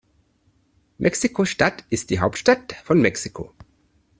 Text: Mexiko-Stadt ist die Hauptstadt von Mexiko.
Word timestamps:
Mexiko-Stadt 0.97 1.83
ist 1.91 2.09
die 2.09 2.19
Hauptstadt 2.21 2.73
von 2.85 2.99
Mexiko. 3.01 3.53